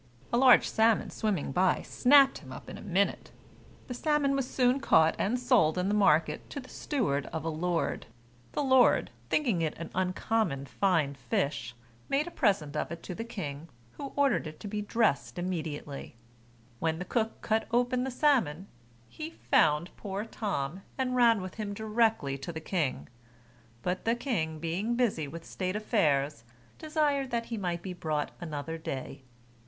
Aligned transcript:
A 0.33 0.37
large 0.39 0.67
salmon 0.67 1.11
swimming 1.11 1.51
by, 1.51 1.83
snapped 1.83 2.39
him 2.39 2.51
up 2.51 2.71
in 2.71 2.75
a 2.75 2.81
minute. 2.81 3.29
The 3.85 3.93
salmon 3.93 4.35
was 4.35 4.49
soon 4.49 4.79
caught 4.79 5.15
and 5.19 5.39
sold 5.39 5.77
in 5.77 5.89
the 5.89 5.93
market 5.93 6.49
to 6.49 6.59
the 6.59 6.69
steward 6.69 7.27
of 7.27 7.45
a 7.45 7.49
lord. 7.49 8.07
The 8.53 8.63
lord, 8.63 9.11
thinking 9.29 9.61
it 9.61 9.77
an 9.77 9.91
uncommon 9.93 10.65
fine 10.65 11.13
fish, 11.13 11.75
made 12.09 12.25
a 12.25 12.31
present 12.31 12.75
of 12.75 12.91
it 12.91 13.03
to 13.03 13.13
the 13.13 13.23
king, 13.23 13.69
who 13.97 14.11
ordered 14.15 14.47
it 14.47 14.59
to 14.61 14.67
be 14.67 14.81
dressed 14.81 15.37
immediately. 15.37 16.15
When 16.79 16.97
the 16.97 17.05
cook 17.05 17.39
cut 17.43 17.67
open 17.69 18.03
the 18.03 18.09
salmon, 18.09 18.69
he 19.07 19.29
found 19.29 19.95
poor 19.97 20.25
Tom, 20.25 20.81
and 20.97 21.15
ran 21.15 21.41
with 21.43 21.53
him 21.61 21.75
directly 21.75 22.39
to 22.39 22.51
the 22.51 22.59
king; 22.59 23.07
but 23.83 24.05
the 24.05 24.15
king 24.15 24.57
being 24.57 24.95
busy 24.95 25.27
with 25.27 25.45
state 25.45 25.75
affairs, 25.75 26.43
desired 26.79 27.29
that 27.29 27.45
he 27.53 27.55
might 27.59 27.83
be 27.83 27.93
brought 27.93 28.31
another 28.41 28.79
day. 28.79 29.21